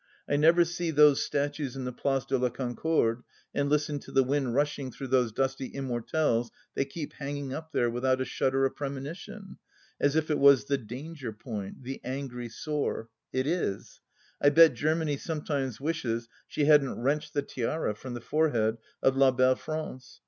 [0.27, 3.21] I never see those statues in the Place de la Concorde
[3.53, 7.87] and listen to the wind rushing through those dusty immortelles they keep hanging up there,
[7.87, 9.59] without a shudder of premonition,
[9.99, 13.09] as if it was the danger point— ^the angry sore....
[13.31, 14.01] It is.
[14.41, 19.29] I bet Germany sometimes wishes she hadn't wrenched the tiara from the forehead of La
[19.29, 20.19] Belle France.